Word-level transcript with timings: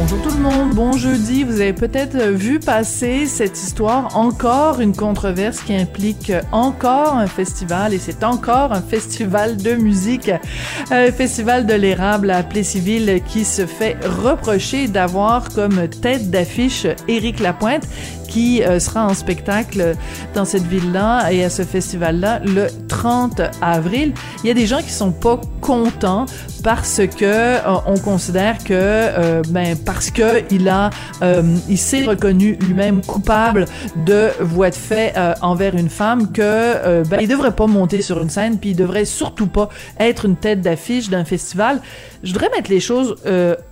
Bonjour 0.00 0.22
tout 0.22 0.30
le 0.30 0.40
monde, 0.40 0.74
bon 0.74 0.92
jeudi. 0.92 1.42
Vous 1.42 1.60
avez 1.60 1.72
peut-être 1.72 2.16
vu 2.28 2.60
passer 2.60 3.26
cette 3.26 3.60
histoire, 3.60 4.16
encore 4.16 4.80
une 4.80 4.94
controverse 4.94 5.60
qui 5.60 5.74
implique 5.74 6.32
encore 6.52 7.14
un 7.14 7.26
festival 7.26 7.92
et 7.92 7.98
c'est 7.98 8.22
encore 8.22 8.72
un 8.72 8.80
festival 8.80 9.56
de 9.56 9.74
musique, 9.74 10.30
un 10.92 11.10
festival 11.10 11.66
de 11.66 11.74
l'érable 11.74 12.30
à 12.30 12.44
Plessisville 12.44 13.20
qui 13.26 13.44
se 13.44 13.66
fait 13.66 13.96
reprocher 14.22 14.86
d'avoir 14.86 15.48
comme 15.48 15.88
tête 15.88 16.30
d'affiche 16.30 16.86
Éric 17.08 17.40
Lapointe 17.40 17.82
qui 18.28 18.62
euh, 18.62 18.78
sera 18.78 19.06
en 19.06 19.14
spectacle 19.14 19.96
dans 20.34 20.44
cette 20.44 20.64
ville-là 20.64 21.32
et 21.32 21.42
à 21.42 21.50
ce 21.50 21.62
festival-là 21.62 22.40
le 22.44 22.68
30 22.86 23.40
avril. 23.60 24.12
Il 24.44 24.48
y 24.48 24.50
a 24.50 24.54
des 24.54 24.66
gens 24.66 24.78
qui 24.78 24.90
sont 24.90 25.10
pas 25.10 25.40
contents 25.60 26.26
parce 26.62 27.00
que 27.16 27.24
euh, 27.24 27.58
on 27.86 27.98
considère 27.98 28.58
que 28.58 28.72
euh, 28.72 29.42
ben 29.48 29.76
parce 29.76 30.10
que 30.10 30.44
il 30.52 30.68
a 30.68 30.90
il 31.68 31.78
s'est 31.78 32.04
reconnu 32.04 32.56
lui-même 32.66 33.00
coupable 33.02 33.64
de 34.06 34.28
voies 34.40 34.70
de 34.70 34.74
fait 34.74 35.14
envers 35.40 35.74
une 35.74 35.88
femme 35.88 36.30
que 36.30 37.02
ben 37.04 37.18
il 37.20 37.28
devrait 37.28 37.54
pas 37.54 37.66
monter 37.66 38.02
sur 38.02 38.22
une 38.22 38.30
scène 38.30 38.58
puis 38.58 38.70
il 38.70 38.76
devrait 38.76 39.04
surtout 39.04 39.46
pas 39.46 39.68
être 39.98 40.26
une 40.26 40.36
tête 40.36 40.60
d'affiche 40.60 41.08
d'un 41.08 41.24
festival. 41.24 41.80
Je 42.22 42.32
voudrais 42.32 42.50
mettre 42.50 42.70
les 42.70 42.80
choses 42.80 43.16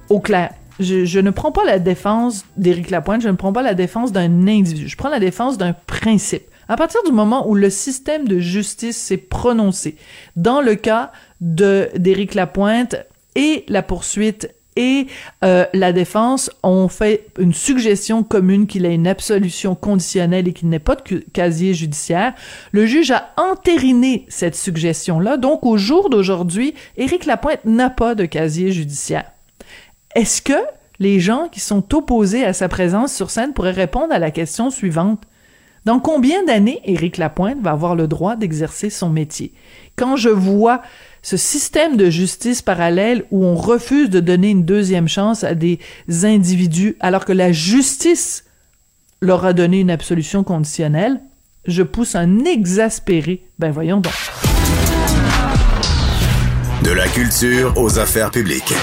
au 0.08 0.20
clair 0.20 0.50
je, 0.80 1.18
ne 1.20 1.30
prends 1.30 1.52
pas 1.52 1.64
la 1.64 1.78
défense 1.78 2.44
d'Éric 2.56 2.90
Lapointe, 2.90 3.22
je 3.22 3.28
ne 3.28 3.36
prends 3.36 3.52
pas 3.52 3.62
la 3.62 3.74
défense 3.74 4.12
d'un 4.12 4.46
individu, 4.46 4.88
je 4.88 4.96
prends 4.96 5.08
la 5.08 5.20
défense 5.20 5.58
d'un 5.58 5.72
principe. 5.72 6.44
À 6.68 6.76
partir 6.76 7.00
du 7.04 7.12
moment 7.12 7.48
où 7.48 7.54
le 7.54 7.70
système 7.70 8.26
de 8.26 8.38
justice 8.38 8.96
s'est 8.96 9.16
prononcé 9.16 9.96
dans 10.34 10.60
le 10.60 10.74
cas 10.74 11.12
de 11.40 11.88
d'Éric 11.96 12.34
Lapointe 12.34 12.96
et 13.36 13.64
la 13.68 13.82
poursuite 13.82 14.52
et 14.76 15.06
euh, 15.42 15.64
la 15.72 15.92
défense 15.92 16.50
ont 16.62 16.88
fait 16.88 17.26
une 17.38 17.54
suggestion 17.54 18.22
commune 18.22 18.66
qu'il 18.66 18.84
ait 18.84 18.94
une 18.94 19.06
absolution 19.06 19.74
conditionnelle 19.74 20.48
et 20.48 20.52
qu'il 20.52 20.68
n'ait 20.68 20.78
pas 20.78 20.96
de 20.96 21.18
casier 21.32 21.72
judiciaire. 21.72 22.34
Le 22.72 22.84
juge 22.84 23.10
a 23.10 23.32
entériné 23.38 24.26
cette 24.28 24.54
suggestion-là. 24.54 25.38
Donc, 25.38 25.64
au 25.64 25.78
jour 25.78 26.10
d'aujourd'hui, 26.10 26.74
Éric 26.98 27.24
Lapointe 27.24 27.64
n'a 27.64 27.88
pas 27.88 28.14
de 28.14 28.26
casier 28.26 28.70
judiciaire. 28.70 29.32
Est-ce 30.14 30.40
que 30.40 30.52
les 30.98 31.20
gens 31.20 31.48
qui 31.50 31.60
sont 31.60 31.94
opposés 31.94 32.44
à 32.44 32.52
sa 32.52 32.68
présence 32.68 33.14
sur 33.14 33.30
scène 33.30 33.52
pourraient 33.52 33.70
répondre 33.70 34.12
à 34.12 34.18
la 34.18 34.30
question 34.30 34.70
suivante? 34.70 35.22
Dans 35.84 36.00
combien 36.00 36.44
d'années 36.44 36.80
Éric 36.84 37.16
Lapointe 37.16 37.60
va 37.62 37.70
avoir 37.70 37.94
le 37.94 38.08
droit 38.08 38.34
d'exercer 38.34 38.90
son 38.90 39.08
métier? 39.08 39.52
Quand 39.94 40.16
je 40.16 40.30
vois 40.30 40.82
ce 41.22 41.36
système 41.36 41.96
de 41.96 42.10
justice 42.10 42.60
parallèle 42.62 43.24
où 43.30 43.44
on 43.44 43.54
refuse 43.54 44.10
de 44.10 44.20
donner 44.20 44.50
une 44.50 44.64
deuxième 44.64 45.08
chance 45.08 45.44
à 45.44 45.54
des 45.54 45.78
individus 46.24 46.96
alors 47.00 47.24
que 47.24 47.32
la 47.32 47.52
justice 47.52 48.44
leur 49.20 49.44
a 49.44 49.52
donné 49.52 49.80
une 49.80 49.90
absolution 49.90 50.44
conditionnelle, 50.44 51.20
je 51.66 51.82
pousse 51.82 52.14
un 52.14 52.44
exaspéré. 52.44 53.46
Ben 53.58 53.70
voyons 53.70 54.00
donc. 54.00 54.12
De 56.82 56.90
la 56.90 57.08
culture 57.08 57.72
aux 57.76 57.98
affaires 57.98 58.30
publiques. 58.30 58.74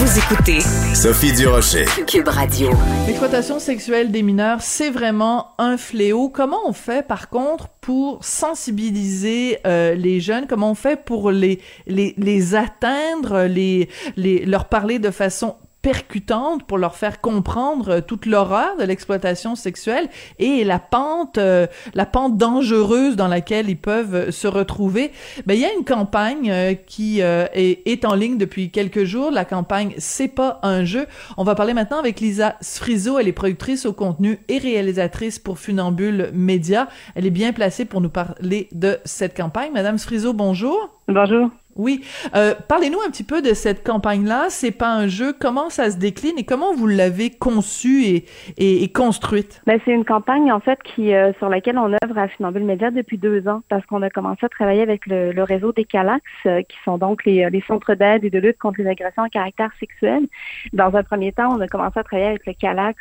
Vous 0.00 0.18
écoutez 0.18 0.60
Sophie 0.94 1.30
Durocher. 1.34 1.84
Cube 2.06 2.28
Radio. 2.28 2.70
L'exploitation 3.06 3.58
sexuelle 3.58 4.10
des 4.10 4.22
mineurs, 4.22 4.62
c'est 4.62 4.88
vraiment 4.88 5.48
un 5.58 5.76
fléau. 5.76 6.30
Comment 6.30 6.60
on 6.64 6.72
fait, 6.72 7.06
par 7.06 7.28
contre, 7.28 7.68
pour 7.82 8.24
sensibiliser 8.24 9.58
euh, 9.66 9.94
les 9.94 10.20
jeunes? 10.20 10.46
Comment 10.48 10.70
on 10.70 10.74
fait 10.74 10.96
pour 11.04 11.30
les, 11.30 11.60
les, 11.86 12.14
les 12.16 12.54
atteindre, 12.54 13.42
les, 13.42 13.90
les, 14.16 14.46
leur 14.46 14.70
parler 14.70 14.98
de 14.98 15.10
façon 15.10 15.56
percutante 15.82 16.64
pour 16.64 16.78
leur 16.78 16.94
faire 16.94 17.20
comprendre 17.20 17.88
euh, 17.90 18.00
toute 18.00 18.26
l'horreur 18.26 18.76
de 18.76 18.84
l'exploitation 18.84 19.54
sexuelle 19.54 20.08
et 20.38 20.64
la 20.64 20.78
pente 20.78 21.38
euh, 21.38 21.66
la 21.94 22.06
pente 22.06 22.36
dangereuse 22.36 23.16
dans 23.16 23.28
laquelle 23.28 23.70
ils 23.70 23.78
peuvent 23.78 24.14
euh, 24.14 24.30
se 24.30 24.46
retrouver. 24.46 25.12
Ben 25.46 25.54
il 25.54 25.60
y 25.60 25.64
a 25.64 25.72
une 25.72 25.84
campagne 25.84 26.76
qui 26.86 27.20
est, 27.20 27.82
est, 27.86 28.04
en 28.04 28.14
ligne 28.14 28.38
depuis 28.38 28.70
quelques 28.70 29.04
jours. 29.04 29.30
La 29.30 29.44
campagne 29.44 29.94
c'est 29.98 30.28
pas 30.28 30.58
un 30.62 30.84
jeu. 30.84 31.06
On 31.36 31.44
va 31.44 31.54
parler 31.54 31.74
maintenant 31.74 31.98
avec 31.98 32.20
Lisa 32.20 32.56
Sfrizo 32.60 33.18
elle 33.18 33.28
est 33.28 33.32
productrice 33.32 33.86
au 33.86 33.92
contenu 33.92 34.38
et 34.48 34.58
réalisatrice 34.58 35.38
pour 35.38 35.58
Funambule 35.58 36.30
Média. 36.32 36.88
Elle 37.14 37.26
est 37.26 37.30
bien 37.30 37.52
placée 37.52 37.84
pour 37.84 38.00
nous 38.00 38.10
parler 38.10 38.68
de 38.72 38.98
cette 39.04 39.36
campagne. 39.36 39.72
Madame 39.72 39.98
Sfrizo 39.98 40.32
bonjour. 40.32 40.90
Bonjour 41.08 41.50
oui. 41.80 42.04
Euh, 42.34 42.54
Parlez-nous 42.68 42.98
un 43.06 43.10
petit 43.10 43.24
peu 43.24 43.42
de 43.42 43.54
cette 43.54 43.84
campagne-là. 43.84 44.46
C'est 44.48 44.70
pas 44.70 44.92
un 44.92 45.06
jeu. 45.06 45.32
Comment 45.38 45.70
ça 45.70 45.90
se 45.90 45.96
décline 45.96 46.38
et 46.38 46.44
comment 46.44 46.74
vous 46.74 46.86
l'avez 46.86 47.30
conçue 47.30 48.24
et, 48.56 48.92
construite? 48.92 49.62
Ben, 49.66 49.80
c'est 49.84 49.92
une 49.92 50.04
campagne, 50.04 50.52
en 50.52 50.60
fait, 50.60 50.78
qui 50.82 51.14
euh, 51.14 51.32
sur 51.38 51.48
laquelle 51.48 51.78
on 51.78 51.92
œuvre 51.92 52.18
à 52.18 52.28
Funambule 52.28 52.64
Média 52.64 52.90
depuis 52.90 53.18
deux 53.18 53.48
ans 53.48 53.62
parce 53.68 53.84
qu'on 53.86 54.02
a 54.02 54.10
commencé 54.10 54.44
à 54.44 54.48
travailler 54.48 54.82
avec 54.82 55.06
le, 55.06 55.42
réseau 55.42 55.72
des 55.72 55.84
CALAX, 55.84 56.22
euh, 56.46 56.62
qui 56.62 56.76
sont 56.84 56.98
donc 56.98 57.24
les, 57.24 57.48
centres 57.66 57.94
d'aide 57.94 58.24
et 58.24 58.30
de 58.30 58.38
lutte 58.38 58.58
contre 58.58 58.80
les 58.80 58.88
agressions 58.88 59.22
à 59.22 59.28
caractère 59.28 59.70
sexuel. 59.78 60.26
Dans 60.72 60.94
un 60.94 61.02
premier 61.02 61.32
temps, 61.32 61.56
on 61.56 61.60
a 61.60 61.68
commencé 61.68 61.98
à 61.98 62.04
travailler 62.04 62.28
avec 62.28 62.46
le 62.46 62.52
CALAX 62.52 62.96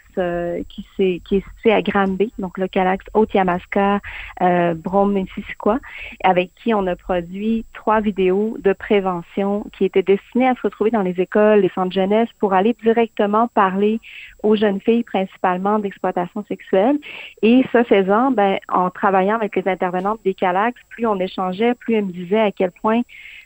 qui, 0.70 0.86
est, 1.00 1.20
qui 1.20 1.38
est 1.38 1.44
situé 1.56 1.74
à 1.74 1.82
Granby, 1.82 2.32
donc 2.40 2.58
le 2.58 2.68
CALAX 2.68 3.06
Haute-Yamaska, 3.14 4.00
euh, 4.42 4.74
Brome-Missisquoi, 4.74 5.80
avec 6.24 6.52
qui 6.56 6.74
on 6.74 6.88
a 6.88 6.96
produit 6.96 7.66
trois 7.74 8.02
vidéos 8.02 8.58
de 8.60 8.69
prévention 8.74 9.66
qui 9.78 9.85
était 9.85 10.03
destinée 10.03 10.47
à 10.47 10.56
se 10.56 10.62
retrouver 10.62 10.91
dans 10.91 11.02
les 11.02 11.19
écoles, 11.19 11.59
les 11.59 11.69
centres 11.69 11.94
jeunesse 11.94 12.30
pour 12.40 12.53
aller 12.53 12.75
directement 12.84 13.47
parler 13.47 14.00
aux 14.44 14.56
jeunes 14.56 14.80
filles 14.82 15.04
principalement 15.04 15.80
d'exploitation 15.80 16.44
sexuelle. 16.48 16.98
Et 17.42 17.64
ce 17.72 17.84
faisant, 17.84 18.32
ben, 18.32 18.60
en 18.68 18.90
travaillant 18.90 19.36
avec 19.36 19.56
les 19.56 19.68
intervenantes 19.68 20.20
des 20.24 20.34
Calax, 20.34 20.80
plus 20.90 21.06
on 21.06 21.20
échangeait, 21.20 21.74
plus 21.76 21.96
elles 21.96 22.06
me 22.06 22.12
disaient 22.12 22.40
à 22.40 22.52
quel 22.52 22.72
point 22.72 23.02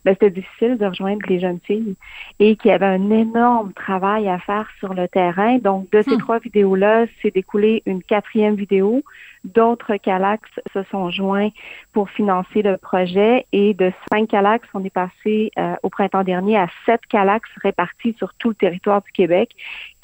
ben, 0.05 0.13
c'était 0.13 0.31
difficile 0.31 0.77
de 0.77 0.85
rejoindre 0.85 1.25
les 1.27 1.39
jeunes 1.39 1.59
filles 1.63 1.95
et 2.39 2.55
qu'il 2.55 2.71
y 2.71 2.73
avait 2.73 2.85
un 2.85 3.09
énorme 3.09 3.73
travail 3.73 4.27
à 4.27 4.37
faire 4.39 4.67
sur 4.79 4.93
le 4.93 5.07
terrain. 5.07 5.59
Donc, 5.59 5.89
de 5.91 6.01
ces 6.01 6.15
hmm. 6.15 6.19
trois 6.19 6.39
vidéos-là, 6.39 7.05
c'est 7.21 7.33
découlé 7.33 7.83
une 7.85 8.03
quatrième 8.03 8.55
vidéo. 8.55 9.01
D'autres 9.45 9.97
Calax 9.97 10.49
se 10.73 10.83
sont 10.83 11.09
joints 11.09 11.49
pour 11.91 12.09
financer 12.09 12.61
le 12.61 12.77
projet 12.77 13.45
et 13.51 13.73
de 13.73 13.91
cinq 14.11 14.29
Calax, 14.29 14.67
on 14.73 14.83
est 14.85 14.89
passé 14.89 15.51
euh, 15.57 15.75
au 15.83 15.89
printemps 15.89 16.23
dernier 16.23 16.57
à 16.57 16.67
sept 16.85 17.01
Calax 17.07 17.49
répartis 17.61 18.15
sur 18.17 18.33
tout 18.35 18.49
le 18.49 18.55
territoire 18.55 19.01
du 19.01 19.11
Québec 19.11 19.51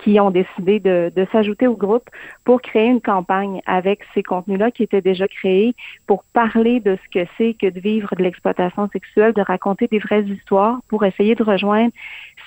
qui 0.03 0.19
ont 0.19 0.31
décidé 0.31 0.79
de, 0.79 1.11
s'ajouter 1.31 1.67
au 1.67 1.75
groupe 1.75 2.09
pour 2.45 2.61
créer 2.61 2.87
une 2.87 3.01
campagne 3.01 3.61
avec 3.65 3.99
ces 4.13 4.23
contenus-là 4.23 4.71
qui 4.71 4.83
étaient 4.83 5.01
déjà 5.01 5.27
créés 5.27 5.75
pour 6.07 6.23
parler 6.33 6.79
de 6.79 6.97
ce 7.03 7.19
que 7.19 7.27
c'est 7.37 7.53
que 7.53 7.67
de 7.67 7.79
vivre 7.79 8.09
de 8.15 8.23
l'exploitation 8.23 8.89
sexuelle, 8.89 9.33
de 9.33 9.41
raconter 9.41 9.87
des 9.87 9.99
vraies 9.99 10.23
histoires 10.23 10.79
pour 10.87 11.05
essayer 11.05 11.35
de 11.35 11.43
rejoindre 11.43 11.91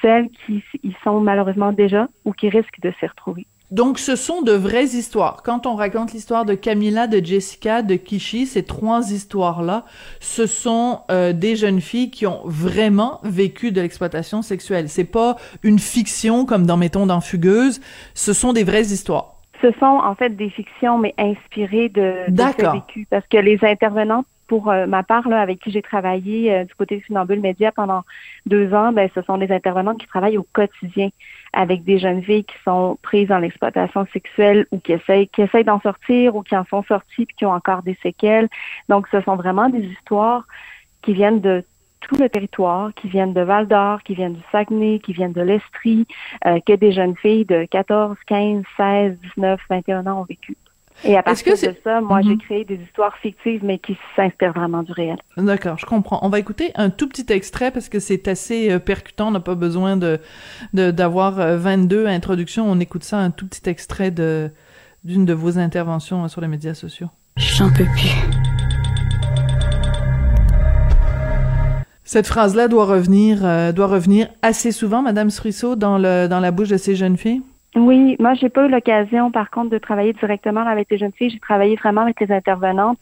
celles 0.01 0.29
qui 0.31 0.65
y 0.83 0.93
sont 1.05 1.21
malheureusement 1.21 1.73
déjà 1.73 2.09
ou 2.25 2.33
qui 2.33 2.49
risquent 2.49 2.81
de 2.81 2.93
s'y 2.99 3.07
retrouver. 3.07 3.47
Donc, 3.73 3.99
ce 3.99 4.17
sont 4.17 4.43
de 4.43 4.53
vraies 4.53 4.89
histoires. 4.89 5.43
Quand 5.43 5.65
on 5.65 5.77
raconte 5.77 6.13
l'histoire 6.13 6.45
de 6.45 6.53
Camilla, 6.53 7.07
de 7.07 7.25
Jessica, 7.25 7.81
de 7.81 7.97
Kishi, 7.97 8.45
ces 8.45 8.65
trois 8.65 9.13
histoires-là, 9.13 9.87
ce 10.21 10.47
sont 10.47 11.01
euh, 11.11 11.33
des 11.33 11.57
jeunes 11.57 11.81
filles 11.81 12.11
qui 12.11 12.27
ont 12.27 12.43
vraiment 12.45 13.19
vécu 13.25 13.73
de 13.73 13.81
l'exploitation 13.81 14.43
sexuelle. 14.43 14.91
C'est 14.91 15.05
pas 15.05 15.37
une 15.63 15.79
fiction 15.79 16.45
comme 16.45 16.67
dans 16.67 16.77
Mettons 16.77 17.07
dans 17.07 17.23
Fugueuse. 17.23 17.81
Ce 18.13 18.35
sont 18.35 18.53
des 18.53 18.63
vraies 18.63 18.93
histoires. 18.93 19.42
Ce 19.63 19.71
sont 19.79 19.87
en 19.87 20.15
fait 20.15 20.31
des 20.37 20.51
fictions, 20.51 20.99
mais 20.99 21.15
inspirées 21.19 21.89
de, 21.89 22.25
de 22.29 22.43
ce 22.43 22.73
vécu. 22.73 23.07
Parce 23.09 23.27
que 23.29 23.39
les 23.39 23.59
intervenantes 23.63 24.27
pour 24.53 24.71
euh, 24.71 24.85
ma 24.87 25.03
part, 25.03 25.29
là, 25.31 25.41
avec 25.41 25.61
qui 25.61 25.71
j'ai 25.71 25.81
travaillé 25.81 26.53
euh, 26.53 26.65
du 26.65 26.75
côté 26.75 26.99
de 26.99 27.03
Funambule 27.03 27.41
Média 27.41 27.73
pendant 27.73 28.03
deux 28.45 28.75
ans, 28.75 28.93
ben, 28.93 29.09
ce 29.15 29.23
sont 29.23 29.39
des 29.39 29.51
intervenantes 29.51 29.99
qui 29.99 30.07
travaillent 30.07 30.37
au 30.37 30.47
quotidien 30.53 31.09
avec 31.55 31.85
des 31.85 31.99
jeunes 31.99 32.23
filles 32.23 32.45
qui 32.45 32.57
sont 32.63 32.99
prises 33.01 33.29
dans 33.29 33.39
l'exploitation 33.39 34.07
sexuelle 34.13 34.67
ou 34.71 34.79
qui 34.79 34.93
essayent, 34.93 35.29
qui 35.29 35.41
essayent 35.41 35.65
d'en 35.65 35.81
sortir 35.81 36.37
ou 36.37 36.43
qui 36.43 36.55
en 36.55 36.67
sont 36.67 36.83
sorties 36.83 37.25
puis 37.25 37.35
qui 37.35 37.47
ont 37.47 37.53
encore 37.53 37.83
des 37.83 37.97
séquelles. 38.03 38.51
Donc, 38.91 39.09
ce 39.11 39.23
sont 39.23 39.37
vraiment 39.37 39.71
des 39.71 39.85
histoires 39.87 40.47
qui 41.01 41.15
viennent 41.15 41.41
de 41.41 41.65
tout 42.09 42.17
le 42.17 42.29
territoire, 42.29 42.93
qui 42.95 43.09
viennent 43.09 43.33
de 43.33 43.41
Val 43.41 43.67
d'Or, 43.67 44.03
qui 44.03 44.15
viennent 44.15 44.35
du 44.35 44.43
Saguenay, 44.51 45.01
qui 45.01 45.13
viennent 45.13 45.33
de 45.33 45.41
l'Estrie, 45.41 46.07
euh, 46.47 46.59
que 46.67 46.75
des 46.75 46.93
jeunes 46.93 47.17
filles 47.17 47.45
de 47.45 47.65
14, 47.65 48.17
15, 48.27 48.63
16, 48.77 49.17
19, 49.37 49.61
21 49.71 50.07
ans 50.07 50.21
ont 50.21 50.25
vécu. 50.25 50.57
Et 51.05 51.17
à 51.17 51.23
partir 51.23 51.55
de 51.55 51.77
ça, 51.83 52.01
moi, 52.01 52.21
j'ai 52.23 52.31
mhm. 52.31 52.39
créé 52.39 52.65
des 52.65 52.77
histoires 52.77 53.17
fictives, 53.19 53.65
mais 53.65 53.79
qui 53.79 53.97
s'inspirent 54.15 54.53
vraiment 54.53 54.83
du 54.83 54.93
réel. 54.93 55.17
D'accord, 55.37 55.79
je 55.79 55.87
comprends. 55.87 56.21
On 56.23 56.29
va 56.29 56.39
écouter 56.39 56.71
un 56.77 56.91
tout 56.91 57.09
petit 57.09 57.27
extrait 57.33 57.71
parce 57.71 57.89
que 57.89 57.99
c'est 57.99 58.29
assez 58.29 58.71
euh, 58.71 58.79
percutant. 58.79 59.29
On 59.29 59.33
n'a 59.33 59.41
pas 59.41 59.55
besoin 59.55 59.97
de 59.97 60.21
d'avoir 60.73 61.33
22 61.33 62.05
euh, 62.05 62.09
introductions. 62.09 62.71
On 62.71 62.79
écoute 62.79 63.05
ça, 63.05 63.19
un 63.19 63.31
tout 63.31 63.49
petit 63.49 63.69
extrait 63.69 64.11
de 64.11 64.51
d'une 65.03 65.25
de 65.25 65.33
vos 65.33 65.59
interventions 65.59 66.29
sur 66.29 66.41
les 66.41 66.49
médias 66.49 66.75
sociaux. 66.75 67.09
J'en 67.37 67.71
peux 67.71 67.87
plus. 67.97 68.52
Cette 72.13 72.27
phrase-là 72.27 72.69
doit 72.69 72.85
revenir, 72.85 73.39
euh, 73.43 73.73
doit 73.73 73.87
revenir 73.87 74.29
assez 74.43 74.71
souvent, 74.71 75.01
Madame 75.01 75.31
Srisseau, 75.31 75.77
dans 75.77 75.97
le 75.97 76.27
dans 76.29 76.41
la 76.41 76.51
bouche 76.51 76.69
de 76.69 76.77
ces 76.77 76.95
jeunes 76.95 77.17
filles? 77.17 77.41
Oui, 77.75 78.17
moi 78.21 78.35
j'ai 78.35 78.51
pas 78.51 78.67
eu 78.67 78.69
l'occasion 78.69 79.31
par 79.31 79.49
contre 79.49 79.71
de 79.71 79.79
travailler 79.79 80.13
directement 80.13 80.61
avec 80.61 80.91
les 80.91 80.99
jeunes 80.99 81.15
filles. 81.17 81.31
J'ai 81.31 81.41
travaillé 81.41 81.75
vraiment 81.75 82.03
avec 82.03 82.21
les 82.21 82.31
intervenantes, 82.31 82.99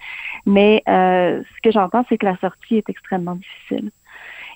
mais 0.46 0.84
euh, 0.88 1.42
ce 1.42 1.60
que 1.60 1.72
j'entends 1.72 2.04
c'est 2.08 2.18
que 2.18 2.26
la 2.26 2.36
sortie 2.36 2.76
est 2.76 2.88
extrêmement 2.88 3.34
difficile. 3.34 3.90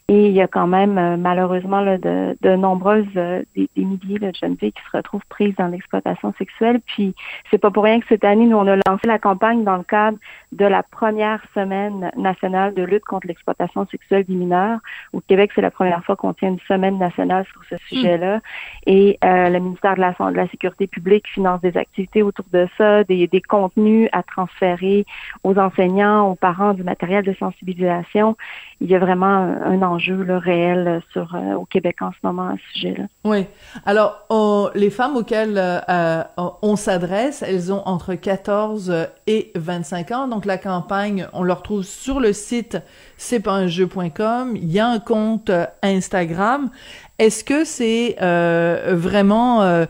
Et 0.09 0.27
il 0.27 0.33
y 0.33 0.43
a 0.43 0.49
quand 0.49 0.67
même 0.67 0.99
euh, 0.99 1.17
malheureusement 1.17 1.81
là, 1.81 1.97
de, 1.97 2.37
de, 2.43 2.57
nombreuses 2.57 3.07
euh, 3.17 3.43
des, 3.57 3.69
milliers 3.75 4.19
de 4.19 4.31
jeunes 4.39 4.59
filles 4.59 4.73
qui 4.73 4.83
se 4.91 4.95
retrouvent 4.95 5.25
prises 5.31 5.55
dans 5.57 5.69
l'exploitation 5.69 6.35
sexuelle. 6.37 6.81
Puis 6.85 7.15
c'est 7.51 7.57
pas 7.57 7.71
pour 7.71 7.85
rien 7.85 8.01
que 8.01 8.07
cette 8.11 8.23
année 8.23 8.45
nous 8.45 8.59
on 8.59 8.67
a 8.67 8.77
lancé 8.87 9.07
la 9.07 9.19
campagne 9.19 9.65
dans 9.65 9.79
le 9.79 9.83
cadre 9.83 10.19
de 10.53 10.67
la 10.67 10.83
première 10.83 11.43
semaine 11.55 12.11
nationale 12.19 12.75
de 12.75 12.83
lutte 12.83 13.05
contre 13.05 13.29
l'exploitation 13.29 13.87
sexuelle 13.87 14.25
des 14.25 14.35
mineurs. 14.35 14.79
Au 15.15 15.23
Québec, 15.23 15.53
c'est 15.55 15.63
la 15.63 15.71
première 15.71 16.05
fois 16.05 16.17
qu'on 16.17 16.35
tient 16.35 16.51
une 16.51 16.61
semaine 16.69 16.99
nationale 16.99 17.47
sur 17.51 17.63
ce 17.71 17.77
sujet-là. 17.89 18.41
Et 18.87 19.19
euh, 19.25 19.49
le 19.49 19.59
ministère 19.59 19.95
de 19.95 20.01
la, 20.01 20.13
de 20.13 20.37
la 20.37 20.49
Sécurité 20.49 20.87
publique 20.87 21.27
finance 21.29 21.63
des 21.63 21.79
activités 21.79 22.23
autour 22.23 22.45
de 22.53 22.69
ça, 22.77 23.05
des, 23.05 23.27
des 23.27 23.41
contenus 23.41 24.11
à 24.13 24.23
transférer 24.23 25.07
aux 25.45 25.59
enseignants, 25.59 26.31
aux 26.31 26.35
parents, 26.35 26.75
du 26.75 26.83
matériel 26.83 27.25
de 27.25 27.33
sensibilisation. 27.33 28.37
Il 28.85 28.91
y 28.91 28.95
a 28.95 28.99
vraiment 28.99 29.57
un, 29.65 29.81
enjeu 29.81 30.27
réel 30.37 31.01
sur 31.11 31.35
euh, 31.35 31.55
au 31.55 31.65
Québec 31.65 32.03
en 32.03 32.11
ce 32.11 32.19
moment 32.23 32.49
à 32.49 32.53
ce 32.53 32.73
sujet-là. 32.75 33.05
Oui. 33.25 33.47
Alors, 33.87 34.27
les 34.75 34.91
femmes 34.91 35.17
auxquelles 35.17 35.57
euh, 35.57 35.81
euh, 35.89 36.23
on 36.61 36.77
s'adresse, 36.77 37.43
elles 37.43 37.73
ont 37.73 37.83
entre 37.87 38.15
14 38.15 39.09
et 39.27 39.53
25 39.55 40.11
ans. 40.11 40.29
Donc, 40.29 40.45
la 40.45 40.59
campagne, 40.59 41.27
on 41.33 41.43
le 41.43 41.55
retrouve 41.55 41.83
sur 41.83 42.21
le 42.21 42.35
site 42.35 42.77
c'est 43.17 43.41
pas 43.41 43.53
un 43.53 43.69
jeu.com. 43.69 44.55
Il 44.55 44.71
y 44.71 44.81
a 44.81 44.87
un 44.87 44.99
compte 44.99 45.51
Instagram. 45.83 46.69
Est-ce 47.19 47.43
que 47.43 47.65
c'est 47.65 48.17
vraiment 48.21 49.87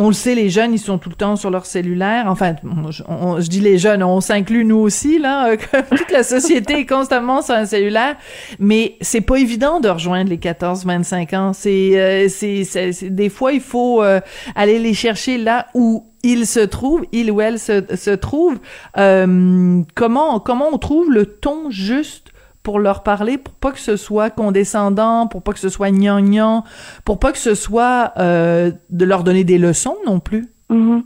on 0.00 0.06
le 0.06 0.14
sait, 0.14 0.36
les 0.36 0.48
jeunes, 0.48 0.72
ils 0.72 0.78
sont 0.78 0.96
tout 0.96 1.08
le 1.08 1.16
temps 1.16 1.34
sur 1.34 1.50
leur 1.50 1.66
cellulaire. 1.66 2.26
Enfin, 2.28 2.54
je, 2.90 3.48
dis 3.48 3.60
les 3.60 3.78
jeunes, 3.78 4.04
on 4.04 4.20
s'inclut 4.20 4.64
nous 4.64 4.76
aussi, 4.76 5.18
là. 5.18 5.56
toute 5.90 6.12
la 6.12 6.22
société 6.22 6.80
est 6.80 6.86
constamment 6.86 7.42
sur 7.42 7.56
un 7.56 7.66
cellulaire. 7.66 8.16
Mais 8.60 8.96
c'est 9.00 9.20
pas 9.20 9.36
évident 9.36 9.80
de 9.80 9.88
rejoindre 9.88 10.30
les 10.30 10.36
14-25 10.36 11.36
ans. 11.36 11.52
Euh, 11.66 12.28
c'est, 12.28 12.64
c'est, 12.64 13.10
des 13.10 13.28
fois, 13.28 13.52
il 13.52 13.60
faut 13.60 14.00
euh, 14.00 14.20
aller 14.54 14.78
les 14.78 14.94
chercher 14.94 15.36
là 15.36 15.66
où 15.74 16.06
ils 16.22 16.46
se 16.46 16.60
trouvent, 16.60 17.04
il 17.10 17.32
ou 17.32 17.40
elle 17.40 17.58
se, 17.58 17.82
se 17.96 18.10
trouve. 18.10 18.58
Euh, 18.98 19.82
comment, 19.96 20.38
comment 20.38 20.68
on 20.72 20.78
trouve 20.78 21.10
le 21.10 21.26
ton 21.26 21.70
juste 21.70 22.27
pour 22.68 22.80
leur 22.80 23.02
parler, 23.02 23.38
pour 23.38 23.54
pas 23.54 23.72
que 23.72 23.78
ce 23.78 23.96
soit 23.96 24.28
condescendant, 24.28 25.26
pour 25.26 25.40
pas 25.40 25.54
que 25.54 25.58
ce 25.58 25.70
soit 25.70 25.90
gnangnan, 25.90 26.64
pour 27.06 27.18
pas 27.18 27.32
que 27.32 27.38
ce 27.38 27.54
soit 27.54 28.12
euh, 28.18 28.72
de 28.90 29.06
leur 29.06 29.24
donner 29.24 29.42
des 29.42 29.56
leçons 29.56 29.96
non 30.04 30.20
plus. 30.20 30.52
Mm 30.68 30.98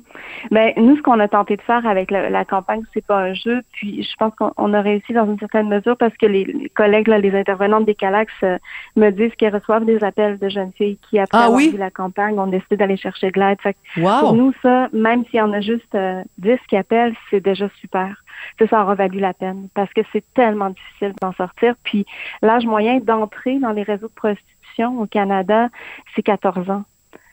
Ben, 0.51 0.73
nous, 0.77 0.97
ce 0.97 1.03
qu'on 1.03 1.21
a 1.21 1.29
tenté 1.29 1.57
de 1.57 1.63
faire 1.63 1.87
avec 1.87 2.11
la, 2.11 2.45
campagne, 2.45 2.83
c'est 2.93 3.05
pas 3.05 3.19
un 3.19 3.35
jeu. 3.35 3.63
Puis, 3.73 4.03
je 4.03 4.17
pense 4.17 4.33
qu'on 4.35 4.75
a 4.75 4.81
réussi 4.81 5.13
dans 5.13 5.27
une 5.27 5.39
certaine 5.39 5.69
mesure 5.69 5.97
parce 5.97 6.17
que 6.17 6.27
les, 6.27 6.71
collègues, 6.75 7.09
là, 7.09 7.19
les 7.19 7.35
intervenantes 7.35 7.85
des 7.85 7.95
Calax 7.95 8.33
euh, 8.43 8.59
me 8.97 9.11
disent 9.11 9.35
qu'ils 9.37 9.55
reçoivent 9.55 9.85
des 9.85 10.03
appels 10.03 10.39
de 10.39 10.49
jeunes 10.49 10.73
filles 10.73 10.99
qui, 11.09 11.19
après 11.19 11.39
ah, 11.39 11.47
avoir 11.47 11.61
vu 11.61 11.77
la 11.77 11.91
campagne, 11.91 12.39
ont 12.39 12.47
décidé 12.47 12.77
d'aller 12.77 12.97
chercher 12.97 13.31
de 13.31 13.39
l'aide. 13.39 13.59
Pour 13.95 14.35
nous, 14.35 14.53
ça, 14.63 14.89
même 14.93 15.25
s'il 15.27 15.39
y 15.39 15.43
en 15.43 15.53
a 15.53 15.61
juste 15.61 15.95
euh, 15.95 16.23
10 16.39 16.59
qui 16.69 16.77
appellent, 16.77 17.15
c'est 17.31 17.41
déjà 17.41 17.69
super 17.81 18.23
ça, 18.59 18.67
ça 18.69 18.83
aura 18.83 18.95
valu 18.95 19.19
la 19.19 19.35
peine 19.35 19.69
parce 19.75 19.93
que 19.93 20.01
c'est 20.13 20.25
tellement 20.35 20.71
difficile 20.71 21.15
d'en 21.21 21.33
sortir. 21.33 21.75
Puis 21.83 22.07
l'âge 22.43 22.67
moyen 22.67 22.99
d'entrer 22.99 23.59
dans 23.59 23.73
les 23.73 23.83
réseaux 23.83 24.09
de 24.09 24.13
prostitution 24.13 25.01
au 25.01 25.07
Canada, 25.07 25.69
c'est 26.15 26.23
14 26.23 26.71
ans. 26.71 26.85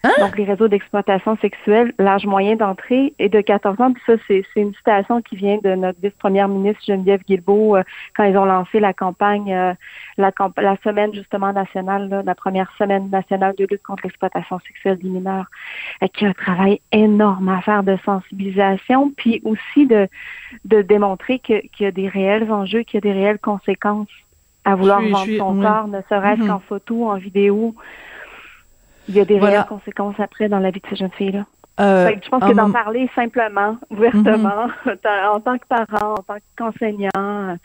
Hein? 0.04 0.13
Donc, 0.19 0.38
les 0.38 0.46
réseaux 0.46 0.69
d'exploitation 0.69 1.38
sexuelle, 1.38 1.94
l'âge 2.00 2.25
moyen 2.25 2.56
d'entrée 2.56 3.13
est 3.19 3.28
de 3.28 3.42
14 3.42 3.81
ans. 3.81 3.92
Puis 3.92 4.01
ça, 4.06 4.13
c'est, 4.28 4.46
une 4.56 4.74
citation 4.75 5.22
qui 5.22 5.36
vient 5.36 5.57
de 5.62 5.75
notre 5.75 6.00
vice-première 6.01 6.48
ministre 6.48 6.81
Geneviève 6.88 7.22
Guilbeault 7.28 7.75
euh, 7.75 7.84
quand 8.16 8.24
ils 8.24 8.38
ont 8.38 8.46
lancé 8.46 8.80
la 8.80 8.94
campagne, 8.94 9.54
euh, 9.54 9.74
la, 10.18 10.31
la, 10.57 10.78
semaine 10.86 11.13
justement 11.13 11.51
nationale, 11.51 12.24
la 12.25 12.36
première 12.36 12.72
semaine 12.78 13.10
nationale 13.10 13.56
de 13.57 13.68
lutte 13.69 13.84
contre 13.84 14.04
l'exploitation 14.06 14.60
sexuelle 14.60 14.98
des 15.00 15.10
mineurs, 15.10 15.48
euh, 16.01 16.07
qui 16.07 16.25
a 16.25 16.30
un 16.30 16.34
travail 16.34 16.80
énorme 16.94 17.50
à 17.50 17.62
faire 17.62 17.84
de 17.84 17.98
sensibilisation, 18.06 19.12
puis 19.18 19.42
aussi 19.44 19.86
de, 19.86 20.07
de 20.63 20.81
démontrer 20.81 21.40
qu'il 21.40 21.69
y 21.81 21.86
a 21.86 21.92
des 21.92 22.07
réels 22.07 22.50
enjeux, 22.50 22.84
qu'il 22.84 23.04
y 23.04 23.07
a 23.10 23.13
des 23.13 23.19
réelles 23.19 23.40
conséquences 23.40 24.07
à 24.63 24.75
vouloir 24.75 25.01
vendre 25.01 25.25
son 25.38 25.62
corps, 25.62 25.88
ne 25.88 26.00
serait-ce 26.07 26.42
mm-hmm. 26.42 26.48
qu'en 26.48 26.60
photo, 26.60 27.10
en 27.10 27.18
vidéo 27.18 27.75
il 29.10 29.16
y 29.16 29.20
a 29.20 29.26
des 29.26 29.40
réelles 29.40 29.66
conséquences 29.68 30.20
après 30.20 30.48
dans 30.48 30.60
la 30.60 30.72
vie 30.72 30.80
de 30.80 30.88
ces 30.88 30.96
jeunes 30.96 31.12
filles-là. 31.12 31.46
Euh, 31.80 32.12
je 32.22 32.30
pense 32.30 32.44
que 32.44 32.54
d'en 32.54 32.72
parler 32.72 33.10
simplement, 33.16 33.78
ouvertement, 33.90 34.68
mhm. 34.86 34.98
en 35.34 35.40
tant 35.40 35.58
que 35.58 35.66
parent, 35.68 36.16
en 36.16 36.24
tant 36.24 36.38
qu'enseignant, 36.58 37.58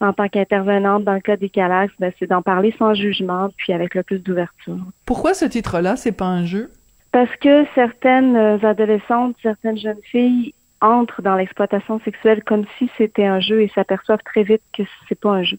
en 0.00 0.12
tant 0.12 0.28
qu'intervenante 0.28 1.04
dans 1.04 1.14
le 1.14 1.20
cas 1.20 1.36
des 1.36 1.50
Calax, 1.50 1.92
ben, 1.98 2.12
c'est 2.18 2.28
d'en 2.28 2.42
parler 2.42 2.74
sans 2.78 2.94
jugement, 2.94 3.50
puis 3.56 3.72
avec 3.72 3.94
le 3.94 4.02
plus 4.02 4.20
d'ouverture. 4.20 4.78
Pourquoi 5.04 5.34
ce 5.34 5.44
titre-là, 5.44 5.96
c'est 5.96 6.12
pas 6.12 6.26
un 6.26 6.44
jeu? 6.44 6.70
Parce 7.10 7.34
que 7.36 7.64
certaines 7.74 8.36
adolescentes, 8.64 9.36
certaines 9.42 9.78
jeunes 9.78 10.02
filles 10.10 10.54
entrent 10.80 11.22
dans 11.22 11.34
l'exploitation 11.34 12.00
sexuelle 12.00 12.44
comme 12.44 12.64
si 12.78 12.90
c'était 12.96 13.26
un 13.26 13.40
jeu 13.40 13.62
et 13.62 13.72
s'aperçoivent 13.74 14.22
très 14.24 14.44
vite 14.44 14.62
que 14.76 14.82
c'est 15.08 15.18
pas 15.18 15.30
un 15.30 15.42
jeu 15.42 15.58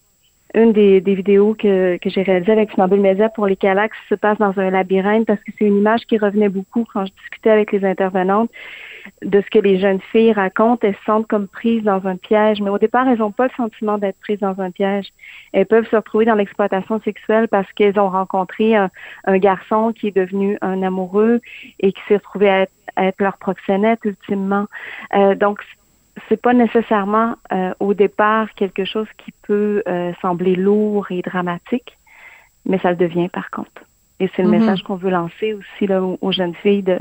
une 0.54 0.72
des, 0.72 1.00
des 1.00 1.14
vidéos 1.14 1.54
que, 1.54 1.98
que 1.98 2.08
j'ai 2.08 2.22
réalisées 2.22 2.52
avec 2.52 2.70
Funambule 2.70 3.00
Media 3.00 3.28
pour 3.28 3.46
les 3.46 3.56
Calax 3.56 3.96
se 4.08 4.14
passe 4.14 4.38
dans 4.38 4.58
un 4.58 4.70
labyrinthe 4.70 5.26
parce 5.26 5.40
que 5.40 5.52
c'est 5.58 5.66
une 5.66 5.78
image 5.78 6.06
qui 6.06 6.18
revenait 6.18 6.48
beaucoup 6.48 6.86
quand 6.92 7.04
je 7.04 7.12
discutais 7.12 7.50
avec 7.50 7.72
les 7.72 7.84
intervenantes 7.84 8.50
de 9.22 9.40
ce 9.40 9.50
que 9.50 9.58
les 9.58 9.78
jeunes 9.78 10.00
filles 10.12 10.32
racontent. 10.32 10.86
Elles 10.86 10.94
se 10.96 11.04
sentent 11.04 11.26
comme 11.26 11.48
prises 11.48 11.82
dans 11.82 12.06
un 12.06 12.16
piège, 12.16 12.60
mais 12.60 12.70
au 12.70 12.78
départ, 12.78 13.08
elles 13.08 13.18
n'ont 13.18 13.32
pas 13.32 13.46
le 13.46 13.52
sentiment 13.56 13.98
d'être 13.98 14.18
prises 14.20 14.40
dans 14.40 14.58
un 14.60 14.70
piège. 14.70 15.06
Elles 15.52 15.66
peuvent 15.66 15.88
se 15.88 15.96
retrouver 15.96 16.24
dans 16.24 16.34
l'exploitation 16.34 17.00
sexuelle 17.02 17.48
parce 17.48 17.70
qu'elles 17.72 17.98
ont 17.98 18.10
rencontré 18.10 18.76
un, 18.76 18.90
garçon 19.38 19.92
qui 19.92 20.08
est 20.08 20.16
devenu 20.16 20.58
un 20.62 20.82
amoureux 20.82 21.40
et 21.80 21.92
qui 21.92 22.00
s'est 22.08 22.16
retrouvé 22.16 22.48
à 22.48 22.66
être, 22.96 23.20
leur 23.20 23.38
proxénète 23.38 24.00
ultimement. 24.04 24.66
Euh, 25.14 25.34
donc, 25.34 25.60
c'est 26.28 26.40
pas 26.40 26.54
nécessairement 26.54 27.36
euh, 27.52 27.72
au 27.80 27.94
départ 27.94 28.52
quelque 28.54 28.84
chose 28.84 29.06
qui 29.18 29.32
peut 29.46 29.82
euh, 29.86 30.12
sembler 30.22 30.54
lourd 30.54 31.10
et 31.10 31.22
dramatique, 31.22 31.96
mais 32.66 32.78
ça 32.78 32.90
le 32.90 32.96
devient 32.96 33.28
par 33.28 33.50
contre. 33.50 33.82
Et 34.20 34.30
c'est 34.34 34.42
le 34.42 34.48
mm-hmm. 34.48 34.58
message 34.58 34.82
qu'on 34.82 34.96
veut 34.96 35.10
lancer 35.10 35.54
aussi 35.54 35.86
là, 35.86 36.02
aux, 36.02 36.32
jeunes 36.32 36.54
filles 36.56 36.82
de, 36.82 36.98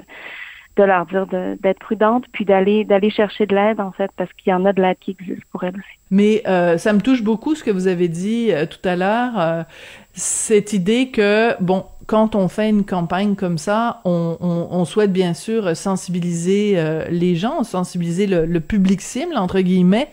de 0.75 0.83
leur 0.83 1.05
dire 1.07 1.25
d'être 1.27 1.79
prudentes, 1.79 2.25
puis 2.31 2.45
d'aller 2.45 2.85
d'aller 2.85 3.09
chercher 3.09 3.45
de 3.45 3.55
l'aide 3.55 3.79
en 3.79 3.91
fait, 3.91 4.11
parce 4.15 4.31
qu'il 4.33 4.51
y 4.51 4.53
en 4.53 4.65
a 4.65 4.73
de 4.73 4.81
l'aide 4.81 4.97
qui 4.99 5.17
existe 5.19 5.45
pour 5.51 5.63
elles 5.63 5.75
aussi. 5.75 5.99
Mais 6.11 6.43
euh, 6.47 6.77
ça 6.77 6.93
me 6.93 7.01
touche 7.01 7.23
beaucoup 7.23 7.55
ce 7.55 7.63
que 7.63 7.71
vous 7.71 7.87
avez 7.87 8.07
dit 8.07 8.51
tout 8.69 8.87
à 8.87 8.95
l'heure, 8.95 9.65
cette 10.13 10.73
idée 10.73 11.09
que 11.09 11.61
bon, 11.61 11.85
quand 12.07 12.35
on 12.35 12.47
fait 12.47 12.69
une 12.69 12.85
campagne 12.85 13.35
comme 13.35 13.57
ça, 13.57 14.01
on, 14.05 14.85
souhaite 14.85 15.11
bien 15.11 15.33
sûr 15.33 15.75
sensibiliser 15.75 16.75
euh, 16.77 17.05
les 17.09 17.35
gens, 17.35 17.63
sensibiliser 17.63 18.25
le, 18.27 18.59
public 18.61 19.01
cible, 19.01 19.35
entre 19.35 19.59
guillemets, 19.59 20.09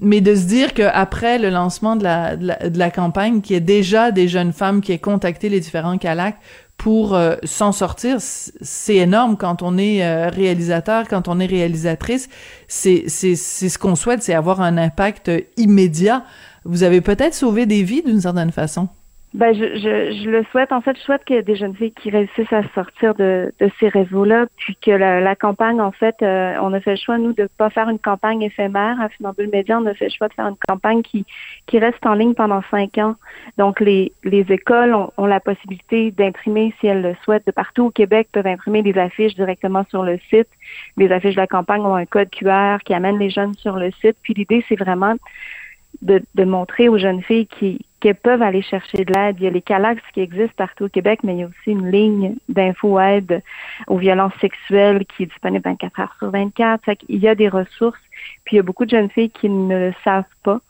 mais 0.00 0.20
de 0.20 0.34
se 0.34 0.46
dire 0.46 0.74
qu'après 0.74 1.38
le 1.38 1.48
lancement 1.48 1.94
de 1.94 2.02
la, 2.02 2.36
de 2.36 2.76
la, 2.78 2.90
campagne, 2.90 3.40
qu'il 3.40 3.54
y 3.54 3.56
ait 3.56 3.60
déjà 3.60 4.10
des 4.10 4.26
jeunes 4.26 4.52
femmes 4.52 4.80
qui 4.80 4.90
aient 4.90 4.98
contacté 4.98 5.48
les 5.48 5.60
différents 5.60 5.96
CALAC 5.96 6.36
pour 6.76 7.14
euh, 7.14 7.36
s'en 7.44 7.70
sortir, 7.70 8.16
c'est 8.18 8.96
énorme 8.96 9.36
quand 9.36 9.62
on 9.62 9.78
est 9.78 10.04
euh, 10.04 10.28
réalisateur, 10.28 11.06
quand 11.06 11.28
on 11.28 11.38
est 11.38 11.46
réalisatrice. 11.46 12.28
C'est 12.66 13.08
ce 13.08 13.78
qu'on 13.78 13.94
souhaite, 13.94 14.24
c'est 14.24 14.34
avoir 14.34 14.60
un 14.60 14.76
impact 14.76 15.30
immédiat. 15.56 16.24
Vous 16.64 16.82
avez 16.82 17.00
peut-être 17.00 17.34
sauvé 17.34 17.66
des 17.66 17.84
vies 17.84 18.02
d'une 18.02 18.20
certaine 18.20 18.50
façon. 18.50 18.88
Ben, 19.34 19.54
je, 19.54 19.64
je, 19.76 20.22
je, 20.22 20.28
le 20.28 20.44
souhaite. 20.50 20.72
En 20.72 20.82
fait, 20.82 20.94
je 20.94 21.02
souhaite 21.02 21.24
qu'il 21.24 21.36
y 21.36 21.38
ait 21.38 21.42
des 21.42 21.56
jeunes 21.56 21.74
filles 21.74 21.92
qui 21.92 22.10
réussissent 22.10 22.52
à 22.52 22.62
sortir 22.74 23.14
de, 23.14 23.50
de 23.60 23.70
ces 23.80 23.88
réseaux-là, 23.88 24.44
puis 24.58 24.76
que 24.76 24.90
la, 24.90 25.20
la, 25.20 25.34
campagne, 25.34 25.80
en 25.80 25.90
fait, 25.90 26.16
euh, 26.20 26.54
on 26.60 26.74
a 26.74 26.80
fait 26.80 26.90
le 26.90 26.96
choix, 26.96 27.16
nous, 27.16 27.32
de 27.32 27.48
pas 27.56 27.70
faire 27.70 27.88
une 27.88 27.98
campagne 27.98 28.42
éphémère. 28.42 29.00
À 29.00 29.08
Finambule 29.08 29.48
Média, 29.48 29.78
on 29.78 29.86
a 29.86 29.94
fait 29.94 30.06
le 30.06 30.10
choix 30.10 30.28
de 30.28 30.34
faire 30.34 30.48
une 30.48 30.58
campagne 30.68 31.00
qui, 31.00 31.24
qui 31.66 31.78
reste 31.78 32.04
en 32.04 32.12
ligne 32.12 32.34
pendant 32.34 32.60
cinq 32.70 32.98
ans. 32.98 33.14
Donc, 33.56 33.80
les, 33.80 34.12
les 34.22 34.44
écoles 34.50 34.94
ont, 34.94 35.10
ont 35.16 35.26
la 35.26 35.40
possibilité 35.40 36.10
d'imprimer, 36.10 36.74
si 36.80 36.86
elles 36.86 37.00
le 37.00 37.14
souhaitent, 37.24 37.46
de 37.46 37.52
partout 37.52 37.84
au 37.84 37.90
Québec, 37.90 38.28
peuvent 38.32 38.46
imprimer 38.46 38.82
des 38.82 38.98
affiches 38.98 39.34
directement 39.34 39.86
sur 39.88 40.02
le 40.02 40.18
site. 40.28 40.48
Les 40.98 41.10
affiches 41.10 41.36
de 41.36 41.40
la 41.40 41.46
campagne 41.46 41.80
ont 41.80 41.94
un 41.94 42.04
code 42.04 42.28
QR 42.28 42.78
qui 42.84 42.92
amène 42.92 43.18
les 43.18 43.30
jeunes 43.30 43.54
sur 43.54 43.76
le 43.76 43.92
site. 44.02 44.16
Puis 44.22 44.34
l'idée, 44.34 44.62
c'est 44.68 44.76
vraiment 44.76 45.14
de, 46.02 46.22
de 46.34 46.44
montrer 46.44 46.88
aux 46.88 46.98
jeunes 46.98 47.22
filles 47.22 47.46
qui 47.46 47.86
qu'elles 48.02 48.16
peuvent 48.16 48.42
aller 48.42 48.62
chercher 48.62 49.04
de 49.04 49.12
l'aide. 49.14 49.36
Il 49.38 49.44
y 49.44 49.46
a 49.46 49.50
les 49.50 49.62
Calax 49.62 50.02
qui 50.12 50.20
existent 50.20 50.54
partout 50.56 50.86
au 50.86 50.88
Québec, 50.88 51.20
mais 51.22 51.34
il 51.34 51.38
y 51.38 51.42
a 51.44 51.46
aussi 51.46 51.70
une 51.70 51.88
ligne 51.88 52.34
d'info-aide 52.48 53.42
aux 53.86 53.96
violences 53.96 54.34
sexuelles 54.40 55.06
qui 55.06 55.22
est 55.22 55.26
disponible 55.26 55.62
24 55.64 56.00
heures 56.00 56.16
sur 56.18 56.30
24. 56.30 56.84
Fait 56.84 56.98
il 57.08 57.20
y 57.20 57.28
a 57.28 57.36
des 57.36 57.48
ressources, 57.48 58.00
puis 58.44 58.54
il 58.54 58.56
y 58.56 58.58
a 58.58 58.64
beaucoup 58.64 58.84
de 58.84 58.90
jeunes 58.90 59.08
filles 59.08 59.30
qui 59.30 59.48
ne 59.48 59.78
le 59.78 59.94
savent 60.02 60.24
pas. 60.42 60.60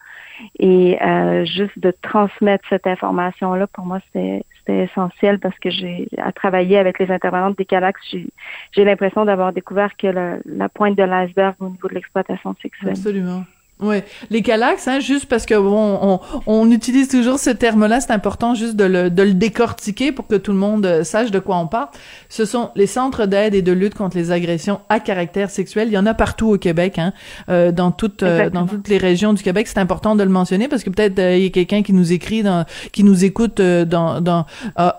Et 0.59 1.01
euh, 1.03 1.45
juste 1.45 1.79
de 1.79 1.95
transmettre 2.03 2.65
cette 2.69 2.87
information-là, 2.87 3.67
pour 3.67 3.87
moi, 3.87 4.01
c'était 4.13 4.45
essentiel 4.85 5.39
parce 5.39 5.59
que 5.59 5.71
j'ai 5.71 6.09
à 6.19 6.33
travailler 6.33 6.79
avec 6.79 6.99
les 6.99 7.11
intervenantes 7.11 7.57
des 7.57 7.65
Calax, 7.65 8.01
j'ai 8.11 8.85
l'impression 8.85 9.25
d'avoir 9.25 9.53
découvert 9.53 9.97
que 9.97 10.07
la, 10.07 10.37
la 10.45 10.69
pointe 10.69 10.97
de 10.97 11.03
l'iceberg 11.03 11.55
au 11.61 11.71
niveau 11.71 11.89
de 11.89 11.95
l'exploitation 11.95 12.55
sexuelle. 12.61 12.91
Absolument. 12.91 13.45
Ouais, 13.83 14.05
les 14.31 14.43
calax, 14.43 14.87
hein, 14.89 15.01
juste 15.01 15.27
parce 15.27 15.47
que 15.47 15.55
bon, 15.55 15.99
on, 16.03 16.21
on 16.47 16.71
utilise 16.71 17.09
toujours 17.09 17.39
ce 17.39 17.51
terme-là, 17.51 18.01
c'est 18.01 18.13
important 18.13 18.55
juste 18.55 18.77
de 18.77 18.85
le, 18.85 19.11
de 19.11 19.23
le 19.23 19.35
décortiquer 19.35 20.13
pour 20.13 20.27
que 20.27 20.37
tout 20.37 20.53
le 20.53 20.59
monde 20.59 20.87
euh, 20.87 21.05
sache 21.05 21.31
de 21.31 21.39
quoi 21.39 21.57
on 21.57 21.67
parle. 21.67 21.89
Ce 22.29 22.45
sont 22.45 22.71
les 22.77 22.87
centres 22.87 23.27
d'aide 23.27 23.55
et 23.55 23.63
de 23.63 23.73
lutte 23.73 23.95
contre 23.95 24.17
les 24.17 24.31
agressions 24.31 24.81
à 24.89 25.01
caractère 25.01 25.51
sexuel. 25.51 25.89
Il 25.89 25.95
y 25.95 25.99
en 25.99 26.07
a 26.07 26.15
partout 26.15 26.51
au 26.51 26.59
Québec, 26.59 26.99
hein, 26.99 27.13
euh, 27.49 27.73
dans 27.73 27.91
toutes 27.91 28.23
euh, 28.23 28.51
dans 28.51 28.67
toutes 28.67 28.89
les 28.89 28.99
régions 28.99 29.33
du 29.33 29.43
Québec. 29.43 29.67
C'est 29.67 29.79
important 29.79 30.15
de 30.15 30.23
le 30.23 30.29
mentionner 30.29 30.69
parce 30.69 30.85
que 30.85 30.91
peut-être 30.91 31.19
euh, 31.19 31.37
il 31.37 31.45
y 31.45 31.47
a 31.47 31.51
quelqu'un 31.51 31.83
qui 31.83 31.93
nous 31.93 32.13
écrit, 32.13 32.43
dans, 32.43 32.65
qui 32.93 33.03
nous 33.03 33.25
écoute 33.25 33.59
euh, 33.61 33.85
dans, 33.85 34.21
dans 34.21 34.47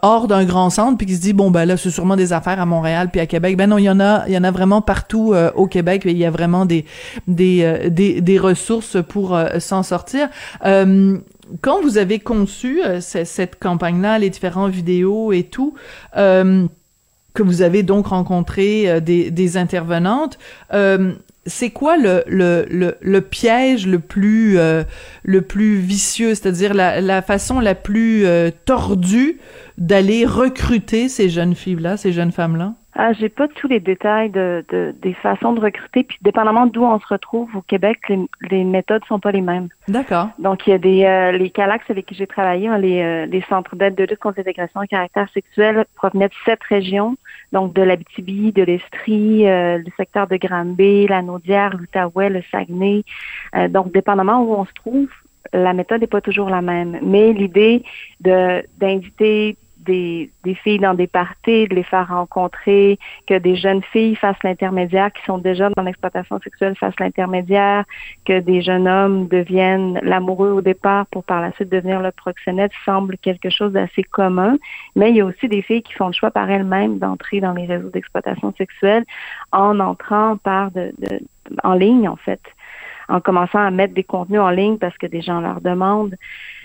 hors 0.02 0.28
d'un 0.28 0.44
grand 0.46 0.70
centre, 0.70 0.98
puis 0.98 1.08
qui 1.08 1.16
se 1.16 1.22
dit 1.22 1.34
bon 1.34 1.52
ben 1.52 1.66
là 1.66 1.78
c'est 1.78 1.90
sûrement 1.90 2.16
des 2.16 2.34
affaires 2.34 2.60
à 2.60 2.66
Montréal 2.66 3.10
puis 3.12 3.22
à 3.22 3.26
Québec. 3.26 3.56
Ben 3.58 3.70
non, 3.70 3.78
il 3.78 3.84
y 3.84 3.90
en 3.90 4.00
a, 4.00 4.24
il 4.28 4.34
y 4.34 4.38
en 4.38 4.44
a 4.44 4.52
vraiment 4.52 4.82
partout 4.82 5.34
au 5.56 5.68
Québec. 5.68 6.04
Il 6.06 6.18
y 6.18 6.26
a 6.26 6.32
vraiment 6.32 6.66
des 6.66 6.86
des 7.28 7.90
des, 7.90 8.22
des 8.22 8.40
ressources 8.40 8.73
pour 8.82 9.36
euh, 9.36 9.60
s'en 9.60 9.84
sortir. 9.84 10.30
Euh, 10.66 11.18
quand 11.62 11.82
vous 11.82 11.98
avez 11.98 12.20
conçu 12.20 12.84
euh, 12.84 13.00
cette 13.02 13.60
campagne-là, 13.60 14.20
les 14.20 14.30
différentes 14.30 14.72
vidéos 14.72 15.32
et 15.32 15.44
tout, 15.44 15.74
que 16.16 17.42
vous 17.42 17.64
avez 17.64 17.82
donc 17.82 18.08
rencontré 18.08 19.02
des, 19.02 19.58
intervenantes, 19.58 20.38
c'est 21.46 21.72
quoi 21.72 21.98
le, 21.98 23.20
piège 23.20 23.88
le 23.88 24.00
plus 24.00 24.58
le 25.24 25.42
plus 25.42 25.78
vicieux, 25.78 26.36
c'est-à-dire 26.36 26.74
la 26.76 27.22
façon 27.24 27.60
la 27.60 27.74
plus 27.74 28.26
tordue 28.66 29.40
d'aller 29.80 30.26
recruter 30.26 31.10
ces 31.10 31.30
jeunes 31.30 31.56
filles-là, 31.56 31.98
ces 31.98 32.14
jeunes 32.14 32.32
femmes-là? 32.32 32.76
Ah, 32.96 33.12
j'ai 33.14 33.30
pas 33.30 33.48
tous 33.48 33.68
les 33.68 33.80
détails 33.80 34.30
de, 34.30 34.64
de, 34.70 34.94
des 35.02 35.14
façons 35.14 35.54
de 35.54 35.60
recruter, 35.60 36.04
puis 36.04 36.18
dépendamment 36.22 36.68
d'où 36.68 36.84
on 36.84 37.00
se 37.00 37.08
retrouve 37.08 37.50
au 37.56 37.62
Québec, 37.62 37.98
les, 38.08 38.20
les 38.52 38.64
méthodes 38.64 39.04
sont 39.06 39.20
pas 39.20 39.32
les 39.32 39.42
mêmes. 39.42 39.70
D'accord. 39.88 40.30
Donc 40.38 40.68
il 40.68 40.72
y 40.72 40.74
a 40.74 40.78
des 40.78 41.04
euh, 41.06 41.32
les 41.32 41.50
Calax 41.50 41.90
avec 41.90 42.06
qui 42.06 42.16
j'ai 42.16 42.28
travaillé, 42.28 42.68
hein, 42.68 42.78
les, 42.78 43.02
euh, 43.02 43.26
les 43.26 43.42
centres 43.50 43.76
d'aide 43.76 43.96
de 43.96 44.04
lutte 44.04 44.20
contre 44.20 44.42
les 44.42 44.48
agressions 44.48 44.82
à 44.82 44.88
caractère 44.88 45.28
sexuel 45.34 45.86
provenaient 45.96 46.28
de 46.28 46.34
sept 46.46 46.62
régions, 46.70 47.18
donc 47.52 47.74
de 47.74 47.82
l'Abitibi, 47.82 48.52
de 48.52 48.64
l'Estrie, 48.64 49.48
euh, 49.48 49.80
le 49.80 49.92
secteur 49.98 50.28
de 50.28 50.38
Granby, 50.38 51.08
la 51.08 51.24
Naudière, 51.24 51.76
l'Outaouais, 51.76 52.30
le 52.30 52.44
Saguenay. 52.52 53.04
donc 53.70 53.92
dépendamment 53.92 54.44
où 54.44 54.54
on 54.54 54.66
se 54.66 54.74
trouve, 54.74 55.10
la 55.52 55.74
méthode 55.74 56.02
n'est 56.02 56.08
pas 56.08 56.22
toujours 56.22 56.50
la 56.50 56.62
même. 56.62 57.00
Mais 57.02 57.34
l'idée 57.34 57.84
de 58.22 58.64
d'inviter 58.80 59.58
des, 59.84 60.32
filles 60.64 60.80
dans 60.80 60.94
des 60.94 61.08
parties, 61.08 61.68
de 61.68 61.76
les 61.76 61.84
faire 61.84 62.08
rencontrer, 62.08 63.00
que 63.28 63.38
des 63.38 63.56
jeunes 63.56 63.82
filles 63.92 64.16
fassent 64.16 64.42
l'intermédiaire, 64.44 65.12
qui 65.14 65.24
sont 65.26 65.38
déjà 65.38 65.70
dans 65.70 65.84
l'exploitation 65.84 66.40
sexuelle 66.40 66.76
fassent 66.76 67.00
l'intermédiaire, 67.00 67.86
que 68.26 68.40
des 68.40 68.62
jeunes 68.62 68.88
hommes 68.88 69.28
deviennent 69.28 70.00
l'amoureux 70.04 70.52
au 70.52 70.62
départ 70.62 71.06
pour 71.08 71.24
par 71.24 71.42
la 71.42 71.52
suite 71.54 71.70
devenir 71.70 72.02
le 72.02 72.12
proxénète 72.12 72.72
semble 72.86 73.18
quelque 73.18 73.50
chose 73.50 73.72
d'assez 73.72 74.04
commun. 74.04 74.58
Mais 74.96 75.10
il 75.10 75.18
y 75.18 75.22
a 75.22 75.26
aussi 75.26 75.48
des 75.48 75.62
filles 75.62 75.84
qui 75.84 75.94
font 75.94 76.08
le 76.08 76.14
choix 76.14 76.32
par 76.32 76.50
elles-mêmes 76.50 77.00
d'entrer 77.00 77.40
dans 77.40 77.54
les 77.54 77.66
réseaux 77.66 77.90
d'exploitation 77.90 78.54
sexuelle 78.58 79.06
en 79.52 79.80
entrant 79.80 80.38
par 80.38 80.70
en 81.64 81.74
ligne 81.74 82.08
en 82.08 82.16
fait 82.16 82.42
en 83.14 83.22
commençant 83.22 83.60
à 83.60 83.70
mettre 83.70 83.94
des 83.94 84.04
contenus 84.04 84.40
en 84.40 84.50
ligne 84.50 84.78
parce 84.78 84.98
que 84.98 85.06
des 85.06 85.22
gens 85.22 85.40
leur 85.40 85.62
demandent. 85.62 86.16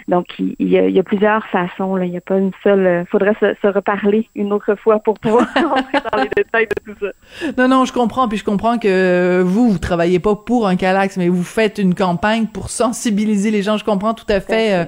Donc, 0.08 0.26
il, 0.38 0.54
y, 0.60 0.78
a, 0.78 0.86
il 0.86 0.96
y 0.96 0.98
a, 0.98 1.02
plusieurs 1.02 1.44
façons. 1.48 1.94
Là. 1.94 2.06
Il 2.06 2.10
n'y 2.10 2.16
a 2.16 2.22
pas 2.22 2.38
une 2.38 2.52
seule. 2.62 2.80
Il 2.80 2.86
euh, 2.86 3.04
faudrait 3.04 3.36
se, 3.40 3.54
se, 3.60 3.66
reparler 3.66 4.26
une 4.34 4.54
autre 4.54 4.74
fois 4.74 5.00
pour 5.00 5.18
pouvoir 5.18 5.46
rentrer 5.54 5.98
dans 6.10 6.22
les 6.22 6.30
détails 6.34 6.66
de 6.66 6.92
tout 6.92 6.98
ça. 6.98 7.52
Non, 7.58 7.68
non, 7.68 7.84
je 7.84 7.92
comprends. 7.92 8.26
Puis 8.26 8.38
je 8.38 8.44
comprends 8.44 8.78
que 8.78 9.42
vous, 9.44 9.70
vous 9.70 9.78
travaillez 9.78 10.18
pas 10.18 10.34
pour 10.34 10.66
un 10.66 10.76
Calax, 10.76 11.18
mais 11.18 11.28
vous 11.28 11.44
faites 11.44 11.76
une 11.76 11.94
campagne 11.94 12.46
pour 12.46 12.70
sensibiliser 12.70 13.50
les 13.50 13.62
gens. 13.62 13.76
Je 13.76 13.84
comprends 13.84 14.14
tout 14.14 14.24
à 14.30 14.40
fait, 14.40 14.72
euh, 14.72 14.84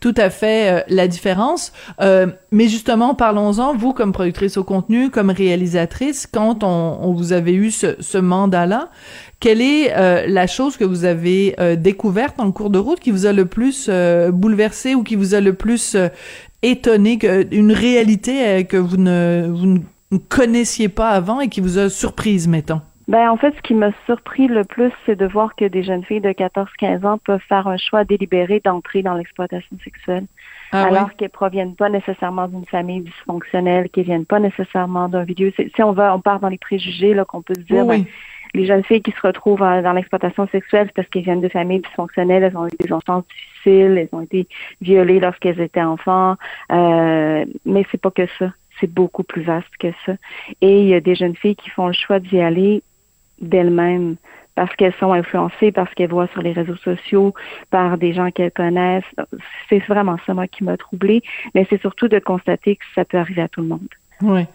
tout 0.00 0.14
à 0.18 0.28
fait 0.28 0.70
euh, 0.70 0.84
la 0.88 1.08
différence. 1.08 1.72
Euh, 2.02 2.26
mais 2.52 2.68
justement, 2.68 3.14
parlons-en. 3.14 3.74
Vous, 3.74 3.94
comme 3.94 4.12
productrice 4.12 4.58
au 4.58 4.64
contenu, 4.64 5.08
comme 5.08 5.30
réalisatrice, 5.30 6.26
quand 6.26 6.62
on, 6.62 6.98
on 7.00 7.14
vous 7.14 7.32
avait 7.32 7.54
eu 7.54 7.70
ce, 7.70 7.96
ce 8.00 8.18
mandat-là, 8.18 8.90
quelle 9.40 9.60
est 9.60 9.96
euh, 9.96 10.26
la 10.26 10.46
chose 10.46 10.76
que 10.76 10.84
vous 10.84 11.04
avez 11.04 11.54
euh, 11.60 11.76
découverte 11.76 12.40
en 12.40 12.50
cours 12.50 12.70
de 12.70 12.78
route 12.78 12.98
qui 12.98 13.10
vous 13.10 13.26
a 13.26 13.32
le 13.32 13.46
plus 13.46 13.88
euh, 13.88 14.32
bouleversé 14.32 14.94
ou 14.94 15.02
qui 15.02 15.16
vous 15.16 15.34
a 15.34 15.40
le 15.40 15.52
plus 15.52 15.96
étonné, 16.62 17.18
que, 17.18 17.46
une 17.54 17.72
réalité 17.72 18.64
que 18.64 18.76
vous 18.76 18.96
ne, 18.96 19.46
vous 19.48 19.78
ne 20.10 20.18
connaissiez 20.18 20.88
pas 20.88 21.10
avant 21.10 21.40
et 21.40 21.48
qui 21.48 21.60
vous 21.60 21.78
a 21.78 21.88
surprise, 21.88 22.48
mettons? 22.48 22.80
Ben, 23.08 23.30
en 23.30 23.38
fait, 23.38 23.54
ce 23.56 23.62
qui 23.62 23.72
m'a 23.72 23.90
surpris 24.04 24.48
le 24.48 24.64
plus, 24.64 24.92
c'est 25.06 25.16
de 25.16 25.26
voir 25.26 25.56
que 25.56 25.64
des 25.64 25.82
jeunes 25.82 26.04
filles 26.04 26.20
de 26.20 26.28
14-15 26.28 27.06
ans 27.06 27.16
peuvent 27.16 27.40
faire 27.48 27.66
un 27.66 27.78
choix 27.78 28.04
délibéré 28.04 28.60
d'entrer 28.62 29.02
dans 29.02 29.14
l'exploitation 29.14 29.78
sexuelle. 29.82 30.26
Ah 30.72 30.84
alors 30.84 31.04
oui? 31.04 31.14
qu'elles 31.16 31.30
proviennent 31.30 31.74
pas 31.74 31.88
nécessairement 31.88 32.48
d'une 32.48 32.66
famille 32.66 33.00
dysfonctionnelle, 33.00 33.88
qu'elles 33.88 34.04
viennent 34.04 34.26
pas 34.26 34.40
nécessairement 34.40 35.08
d'un 35.08 35.24
vidéo. 35.24 35.50
Si 35.56 35.82
on 35.82 35.92
va, 35.92 36.14
on 36.14 36.20
part 36.20 36.40
dans 36.40 36.50
les 36.50 36.58
préjugés, 36.58 37.14
là, 37.14 37.24
qu'on 37.24 37.40
peut 37.40 37.54
se 37.54 37.60
dire, 37.60 37.86
oui. 37.86 38.02
ben, 38.02 38.06
les 38.54 38.66
jeunes 38.66 38.84
filles 38.84 39.02
qui 39.02 39.12
se 39.12 39.20
retrouvent 39.26 39.60
dans 39.60 39.92
l'exploitation 39.92 40.46
sexuelle, 40.48 40.86
c'est 40.88 40.94
parce 40.94 41.08
qu'elles 41.08 41.22
viennent 41.22 41.40
de 41.40 41.48
familles 41.48 41.80
dysfonctionnelles, 41.80 42.42
elles 42.42 42.56
ont 42.56 42.66
eu 42.66 42.76
des 42.78 42.92
enfances 42.92 43.24
difficiles, 43.28 43.98
elles 43.98 44.08
ont 44.12 44.22
été 44.22 44.46
violées 44.80 45.20
lorsqu'elles 45.20 45.60
étaient 45.60 45.82
enfants, 45.82 46.36
euh, 46.72 47.44
mais 47.64 47.86
c'est 47.90 48.00
pas 48.00 48.10
que 48.10 48.26
ça. 48.38 48.52
C'est 48.80 48.92
beaucoup 48.92 49.24
plus 49.24 49.42
vaste 49.42 49.76
que 49.80 49.88
ça. 50.06 50.14
Et 50.60 50.82
il 50.82 50.88
y 50.88 50.94
a 50.94 51.00
des 51.00 51.14
jeunes 51.14 51.34
filles 51.34 51.56
qui 51.56 51.68
font 51.70 51.88
le 51.88 51.92
choix 51.92 52.20
d'y 52.20 52.40
aller 52.40 52.82
d'elles-mêmes 53.40 54.16
parce 54.54 54.74
qu'elles 54.74 54.94
sont 54.94 55.12
influencées, 55.12 55.70
parce 55.70 55.92
qu'elles 55.94 56.10
voient 56.10 56.26
sur 56.32 56.42
les 56.42 56.52
réseaux 56.52 56.76
sociaux, 56.76 57.32
par 57.70 57.96
des 57.96 58.12
gens 58.12 58.32
qu'elles 58.32 58.50
connaissent. 58.50 59.04
C'est 59.68 59.78
vraiment 59.86 60.16
ça, 60.26 60.34
moi, 60.34 60.48
qui 60.48 60.64
m'a 60.64 60.76
troublée. 60.76 61.22
Mais 61.54 61.64
c'est 61.70 61.80
surtout 61.80 62.08
de 62.08 62.18
constater 62.18 62.74
que 62.74 62.84
ça 62.96 63.04
peut 63.04 63.18
arriver 63.18 63.42
à 63.42 63.48
tout 63.48 63.60
le 63.60 63.68
monde. 63.68 63.88
Oui. 64.20 64.46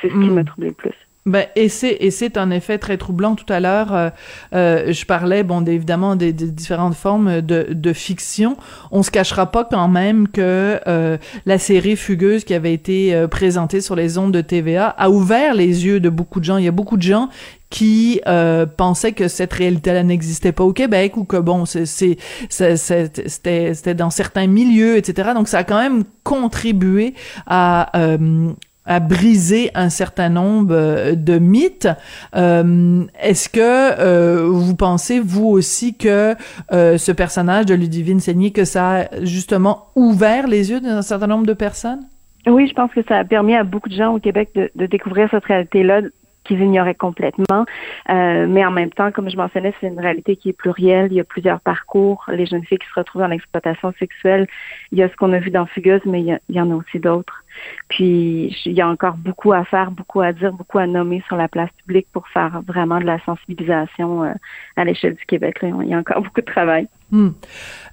C'est 0.00 0.08
ce 0.08 0.14
qui 0.14 0.30
mmh. 0.30 0.34
m'a 0.34 0.44
troublé 0.44 0.68
le 0.68 0.74
plus. 0.74 0.94
Ben, 1.24 1.46
et 1.54 1.68
c'est 1.68 1.96
et 2.00 2.10
c'est 2.10 2.36
un 2.36 2.50
effet 2.50 2.78
très 2.78 2.96
troublant. 2.96 3.36
Tout 3.36 3.50
à 3.52 3.60
l'heure, 3.60 3.94
euh, 3.94 4.10
euh, 4.54 4.92
je 4.92 5.06
parlais, 5.06 5.44
bon, 5.44 5.64
évidemment, 5.64 6.16
des, 6.16 6.32
des, 6.32 6.50
différentes 6.50 6.94
formes 6.94 7.40
de, 7.40 7.68
de 7.70 7.92
fiction. 7.92 8.56
On 8.90 9.04
se 9.04 9.12
cachera 9.12 9.52
pas 9.52 9.64
quand 9.64 9.86
même 9.86 10.26
que 10.26 10.80
euh, 10.88 11.18
la 11.46 11.58
série 11.58 11.94
Fugueuse 11.94 12.42
qui 12.42 12.54
avait 12.54 12.74
été 12.74 13.14
euh, 13.14 13.28
présentée 13.28 13.80
sur 13.80 13.94
les 13.94 14.18
ondes 14.18 14.32
de 14.32 14.40
TVA 14.40 14.88
a 14.88 15.10
ouvert 15.10 15.54
les 15.54 15.86
yeux 15.86 16.00
de 16.00 16.08
beaucoup 16.08 16.40
de 16.40 16.44
gens. 16.44 16.56
Il 16.56 16.64
y 16.64 16.68
a 16.68 16.72
beaucoup 16.72 16.96
de 16.96 17.02
gens 17.02 17.28
qui 17.72 18.20
euh, 18.26 18.66
pensaient 18.66 19.12
que 19.12 19.28
cette 19.28 19.52
réalité-là 19.54 20.02
n'existait 20.02 20.52
pas 20.52 20.62
au 20.62 20.74
Québec 20.74 21.16
ou 21.16 21.24
que 21.24 21.38
bon, 21.38 21.64
c'est 21.64 21.86
c'était 21.86 22.76
c'était 22.76 23.94
dans 23.94 24.10
certains 24.10 24.46
milieux, 24.46 24.98
etc. 24.98 25.30
Donc 25.34 25.48
ça 25.48 25.58
a 25.58 25.64
quand 25.64 25.80
même 25.80 26.04
contribué 26.22 27.14
à 27.46 27.96
euh, 27.98 28.50
à 28.86 29.00
briser 29.00 29.70
un 29.74 29.88
certain 29.88 30.28
nombre 30.28 30.74
euh, 30.74 31.14
de 31.14 31.38
mythes. 31.38 31.88
Euh, 32.34 33.04
Est-ce 33.20 33.48
que 33.48 33.60
euh, 33.60 34.48
vous 34.48 34.76
pensez, 34.76 35.20
vous 35.20 35.46
aussi, 35.46 35.96
que 35.96 36.34
euh, 36.72 36.98
ce 36.98 37.12
personnage 37.12 37.66
de 37.66 37.74
Ludivine 37.74 38.20
Seigné, 38.20 38.50
que 38.50 38.64
ça 38.64 38.90
a 38.90 39.24
justement 39.24 39.86
ouvert 39.94 40.46
les 40.46 40.70
yeux 40.70 40.80
d'un 40.80 41.02
certain 41.02 41.26
nombre 41.26 41.46
de 41.46 41.54
personnes? 41.54 42.06
Oui, 42.46 42.66
je 42.66 42.74
pense 42.74 42.90
que 42.92 43.02
ça 43.08 43.18
a 43.18 43.24
permis 43.24 43.54
à 43.54 43.62
beaucoup 43.62 43.88
de 43.88 43.94
gens 43.94 44.14
au 44.14 44.18
Québec 44.18 44.50
de, 44.54 44.70
de 44.74 44.86
découvrir 44.86 45.28
cette 45.30 45.44
réalité-là 45.44 46.00
qu'ils 46.44 46.60
ignoraient 46.60 46.94
complètement. 46.94 47.64
Euh, 48.10 48.46
mais 48.48 48.64
en 48.64 48.70
même 48.70 48.90
temps, 48.90 49.12
comme 49.12 49.30
je 49.30 49.36
mentionnais, 49.36 49.74
c'est 49.80 49.88
une 49.88 50.00
réalité 50.00 50.36
qui 50.36 50.48
est 50.50 50.52
plurielle. 50.52 51.08
Il 51.10 51.16
y 51.16 51.20
a 51.20 51.24
plusieurs 51.24 51.60
parcours. 51.60 52.24
Les 52.28 52.46
jeunes 52.46 52.64
filles 52.64 52.78
qui 52.78 52.88
se 52.88 52.98
retrouvent 52.98 53.22
dans 53.22 53.28
l'exploitation 53.28 53.92
sexuelle, 53.98 54.46
il 54.90 54.98
y 54.98 55.02
a 55.02 55.08
ce 55.08 55.16
qu'on 55.16 55.32
a 55.32 55.38
vu 55.38 55.50
dans 55.50 55.66
Fugueuse, 55.66 56.02
mais 56.04 56.20
il 56.22 56.38
y, 56.48 56.60
en 56.60 56.70
a 56.70 56.74
aussi 56.74 56.98
d'autres. 56.98 57.41
Puis 57.88 58.56
il 58.64 58.72
y 58.72 58.80
a 58.80 58.88
encore 58.88 59.16
beaucoup 59.16 59.52
à 59.52 59.64
faire, 59.64 59.90
beaucoup 59.90 60.20
à 60.20 60.32
dire, 60.32 60.52
beaucoup 60.52 60.78
à 60.78 60.86
nommer 60.86 61.22
sur 61.26 61.36
la 61.36 61.48
place 61.48 61.70
publique 61.84 62.06
pour 62.12 62.28
faire 62.28 62.62
vraiment 62.66 62.98
de 62.98 63.04
la 63.04 63.18
sensibilisation 63.20 64.24
euh, 64.24 64.32
à 64.76 64.84
l'échelle 64.84 65.14
du 65.14 65.24
Québec. 65.26 65.58
Il 65.62 65.88
y 65.88 65.94
a 65.94 65.98
encore 65.98 66.22
beaucoup 66.22 66.40
de 66.40 66.46
travail. 66.46 66.88
Hmm. 67.12 67.32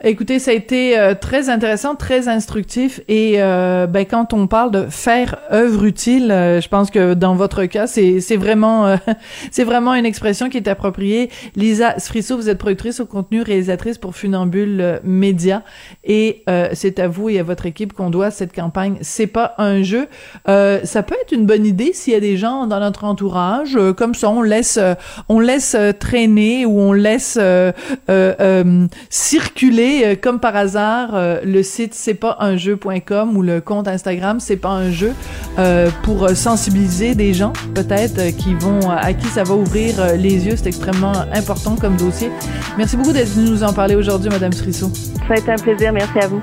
Écoutez, 0.01 0.39
ça 0.39 0.51
a 0.51 0.53
été 0.53 0.97
euh, 0.97 1.13
très 1.13 1.49
intéressant, 1.49 1.93
très 1.93 2.29
instructif 2.29 3.01
et 3.09 3.33
euh, 3.41 3.85
ben, 3.85 4.05
quand 4.05 4.31
on 4.31 4.47
parle 4.47 4.71
de 4.71 4.85
faire 4.89 5.35
œuvre 5.51 5.83
utile, 5.83 6.31
euh, 6.31 6.61
je 6.61 6.69
pense 6.69 6.89
que 6.89 7.15
dans 7.15 7.35
votre 7.35 7.65
cas, 7.65 7.85
c'est 7.85 8.37
vraiment 8.37 8.95
c'est 9.51 9.65
vraiment 9.65 9.93
une 9.93 10.05
expression 10.05 10.47
qui 10.47 10.55
est 10.55 10.69
appropriée. 10.69 11.29
Lisa 11.57 11.99
Sfrisso, 11.99 12.37
vous 12.37 12.47
êtes 12.47 12.59
productrice 12.59 13.01
au 13.01 13.05
contenu, 13.05 13.41
réalisatrice 13.41 13.97
pour 13.97 14.15
Funambule 14.15 15.01
Média 15.03 15.63
et 16.05 16.45
c'est 16.73 16.99
à 16.99 17.09
vous 17.09 17.27
et 17.27 17.39
à 17.39 17.43
votre 17.43 17.65
équipe 17.65 17.91
qu'on 17.91 18.09
doit 18.09 18.31
cette 18.31 18.55
campagne. 18.55 18.97
C'est 19.01 19.27
pas 19.27 19.53
un 19.57 19.83
jeu. 19.83 20.07
ça 20.45 21.03
peut 21.03 21.15
être 21.21 21.33
une 21.33 21.45
bonne 21.45 21.65
idée 21.65 21.91
s'il 21.91 22.13
y 22.13 22.15
a 22.15 22.21
des 22.21 22.37
gens 22.37 22.67
dans 22.67 22.79
notre 22.79 23.03
entourage 23.03 23.77
comme 23.97 24.13
ça, 24.13 24.29
on 24.29 24.41
laisse 24.41 24.79
on 25.27 25.41
laisse 25.41 25.75
traîner 25.99 26.65
ou 26.65 26.79
on 26.79 26.93
laisse 26.93 27.37
circuler 29.09 30.03
euh, 30.05 30.15
comme 30.15 30.39
par 30.39 30.55
hasard 30.55 31.15
euh, 31.15 31.39
le 31.43 31.63
site 31.63 31.95
c'est 31.95 32.13
pas 32.13 32.37
un 32.39 32.57
jeu.com 32.57 33.35
ou 33.35 33.41
le 33.41 33.59
compte 33.59 33.87
Instagram 33.87 34.39
c'est 34.39 34.57
pas 34.57 34.69
un 34.69 34.91
jeu 34.91 35.13
euh, 35.57 35.89
pour 36.03 36.29
sensibiliser 36.29 37.15
des 37.15 37.33
gens 37.33 37.53
peut-être 37.73 38.35
qui 38.37 38.53
vont 38.53 38.87
à 38.89 39.13
qui 39.13 39.27
ça 39.27 39.43
va 39.43 39.55
ouvrir 39.55 40.15
les 40.15 40.45
yeux. 40.45 40.55
C'est 40.55 40.67
extrêmement 40.67 41.13
important 41.33 41.75
comme 41.75 41.97
dossier. 41.97 42.31
Merci 42.77 42.97
beaucoup 42.97 43.13
d'être 43.13 43.29
venu 43.29 43.49
nous 43.49 43.63
en 43.63 43.73
parler 43.73 43.95
aujourd'hui 43.95 44.29
madame 44.29 44.53
Srissot 44.53 44.91
ça 45.27 45.35
a 45.35 45.37
été 45.37 45.51
un 45.51 45.57
plaisir. 45.57 45.93
Merci 45.93 46.19
à 46.19 46.27
vous 46.27 46.39